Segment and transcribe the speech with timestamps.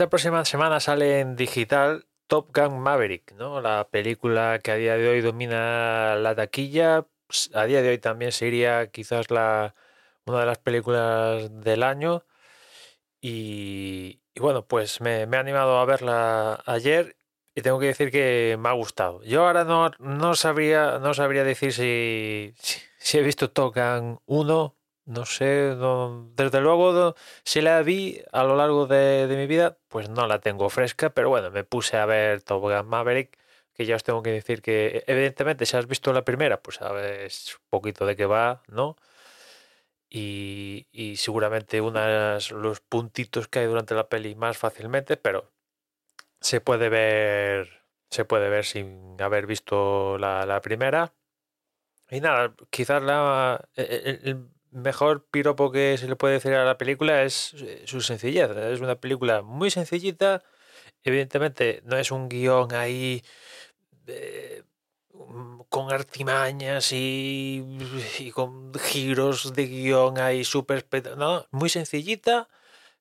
[0.00, 3.60] Esta próxima semana sale en digital Top Gun Maverick, ¿no?
[3.60, 7.04] La película que a día de hoy domina la taquilla.
[7.26, 9.74] Pues, a día de hoy también sería quizás la,
[10.24, 12.24] una de las películas del año.
[13.20, 17.18] Y, bueno, pues me, me he animado a verla ayer
[17.54, 19.22] y tengo que decir que me ha gustado.
[19.24, 24.18] Yo ahora no, no, sabría, no sabría decir si, si, si he visto Top Gun
[24.24, 24.79] 1
[25.10, 25.76] no sé,
[26.36, 30.70] desde luego si la vi a lo largo de, mi vida, pues no la tengo
[30.70, 33.36] fresca, pero bueno, me puse a ver Top Gun Maverick,
[33.74, 37.56] que ya os tengo que decir que evidentemente si has visto la primera, pues sabes
[37.56, 38.96] un poquito de qué va, ¿no?
[40.08, 45.52] Y, y seguramente unos los puntitos que hay durante la peli más fácilmente, pero
[46.40, 51.14] se puede ver, se puede ver sin haber visto la, primera.
[52.10, 57.22] Y nada, quizás la, el, mejor piropo que se le puede decir a la película
[57.22, 58.50] es eh, su sencillez.
[58.50, 60.42] Es una película muy sencillita.
[61.04, 63.22] Evidentemente no es un guion ahí
[65.12, 70.86] mm, con artimañas y, con giros de guion ahí súper...
[71.16, 72.48] No, muy sencillita,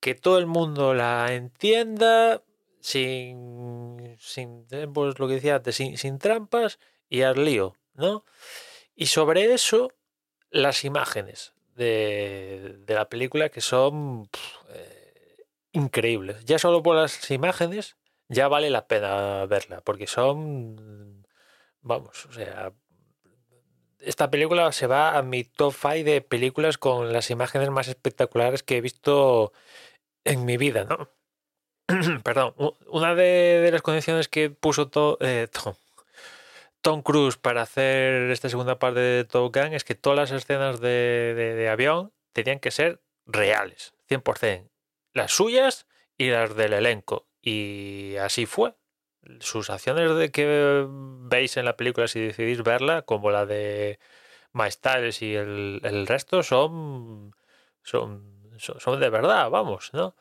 [0.00, 2.42] que todo el mundo la entienda
[2.80, 8.24] sin, sin pues lo que decía antes, sin, sin trampas y al lío, ¿no?
[8.94, 9.92] Y sobre eso
[10.50, 14.28] las imágenes de, de la película que son
[14.70, 16.44] eh, increíbles.
[16.44, 17.96] Ya solo por las imágenes
[18.28, 21.26] ya vale la pena verla, porque son,
[21.82, 22.72] vamos, o sea,
[24.00, 28.62] esta película se va a mi top 5 de películas con las imágenes más espectaculares
[28.62, 29.52] que he visto
[30.24, 31.10] en mi vida, ¿no?
[32.24, 32.54] Perdón,
[32.88, 35.48] una de, de, las condiciones que puso to, eh,
[36.82, 40.80] Tom Cruise para hacer esta segunda parte de Top Gun es que todas las escenas
[40.80, 44.68] de, de, avión tenían que ser reales, 100%.
[45.12, 45.86] Las suyas
[46.18, 47.28] y las del elenco.
[47.40, 48.74] Y así fue.
[49.38, 54.00] Sus acciones de que veis en la película si decidís verla, como la de
[54.68, 57.32] Styles y el, resto, son,
[57.84, 60.16] son, son, de verdad, vamos, ¿no?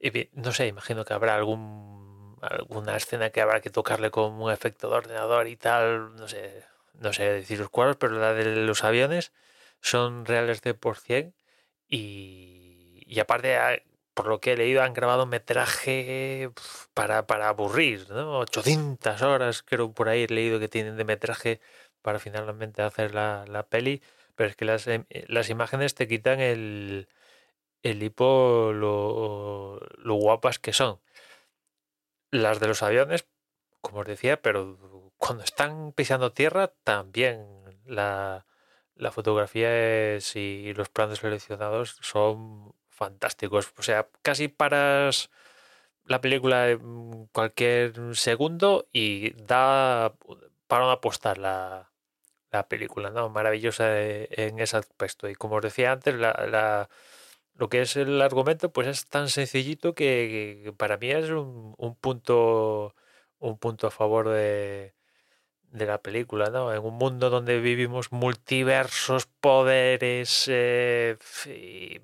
[0.00, 1.99] Y no sé, imagino que habrá algún
[2.40, 6.64] alguna escena que habrá que tocarle con un efecto de ordenador y tal, no sé,
[6.94, 9.32] no sé deciros cuáles, pero la de los aviones
[9.80, 11.34] son reales de por cien
[11.88, 13.78] y, aparte, ah,
[14.14, 16.50] por lo que he leído, han grabado metraje
[16.94, 18.38] para, para aburrir, ¿no?
[18.40, 21.60] 800 horas creo por ahí he leído que tienen de metraje
[22.02, 24.02] para finalmente hacer la, la peli,
[24.36, 27.08] pero es que las, em, las imágenes te quitan el,
[27.82, 31.00] el hipo lo, lo guapas que son
[32.30, 33.26] las de los aviones,
[33.80, 37.46] como os decía, pero cuando están pisando tierra también
[37.86, 38.46] la,
[38.94, 43.72] la fotografía es, y los planos seleccionados son fantásticos.
[43.78, 45.30] O sea, casi paras
[46.04, 46.78] la película
[47.32, 50.14] cualquier segundo y da
[50.66, 51.90] para apostar la,
[52.50, 53.28] la película, ¿no?
[53.30, 55.28] Maravillosa en ese aspecto.
[55.28, 56.88] Y como os decía antes, la
[57.60, 61.94] lo que es el argumento, pues es tan sencillito que, para mí es un, un,
[61.94, 62.94] punto
[63.38, 64.94] un punto a favor de,
[65.70, 66.72] de, la película, ¿no?
[66.72, 72.00] En un mundo donde vivimos multiversos, poderes, eh, y,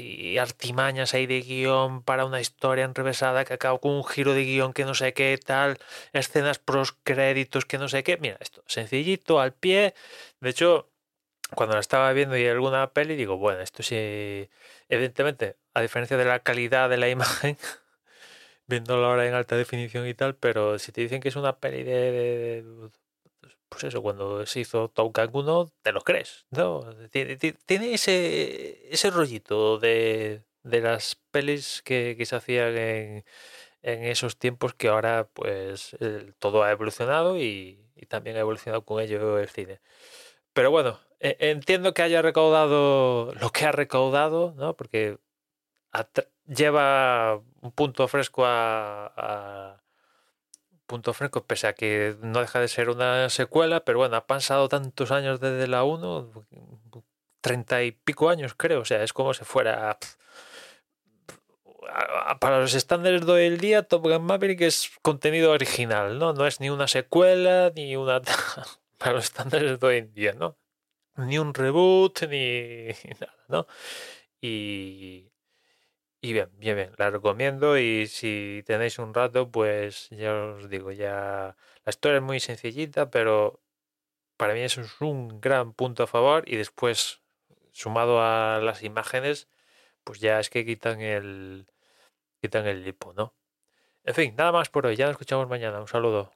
[0.00, 4.44] y artimañas ahí de guion para una historia enrevesada que acaba con un giro de
[4.44, 5.78] guion que no sé qué tal,
[6.12, 8.18] escenas pros créditos que no sé qué.
[8.18, 9.94] Mira, esto, sencillito, al pie.
[10.40, 10.90] De hecho,
[11.54, 14.48] cuando la estaba viendo y alguna peli, digo, bueno, esto sí,
[14.88, 17.56] evidentemente, a diferencia de la calidad de la imagen,
[18.66, 21.82] viéndolo ahora en alta definición y tal, pero si te dicen que es una peli
[21.84, 22.64] de,
[23.68, 26.82] pues eso, cuando se hizo Top Gun 1, te lo crees, ¿no?
[27.10, 33.24] Tiene, tiene ese, ese rollito de, de las pelis que, que se hacían en,
[33.82, 35.96] esos tiempos que ahora pues
[36.40, 39.80] todo ha evolucionado y, y también ha evolucionado con ello el cine.
[40.56, 44.74] Pero bueno, e, entiendo que haya recaudado lo que ha recaudado, ¿no?
[44.74, 45.18] Porque
[46.46, 49.82] lleva un punto fresco a,
[50.86, 54.70] punto fresco, pese a que no deja de ser una secuela, pero bueno, ha pasado
[54.70, 56.32] tantos años desde la 1,
[57.42, 59.98] treinta y pico años creo, o sea, es como si fuera...
[62.40, 66.32] para los estándares de hoy en día, Top Gun Maverick es contenido original, ¿no?
[66.32, 68.22] No es ni una secuela, ni una...
[68.98, 70.58] para los estándares de hoy en día, ¿no?
[71.16, 72.88] Ni un reboot, ni
[73.20, 73.66] nada, ¿no?
[74.40, 75.32] Y,
[76.20, 80.92] y bien, bien, bien, la recomiendo y si tenéis un rato, pues ya os digo,
[80.92, 83.62] ya la historia es muy sencillita, pero
[84.38, 87.22] para mí eso es un gran punto a favor y después,
[87.72, 89.48] sumado a las imágenes,
[90.04, 91.68] pues ya es que quitan el,
[92.42, 93.34] quitan el lipo, ¿no?
[94.04, 96.35] En fin, nada más por hoy, ya nos escuchamos mañana, un saludo.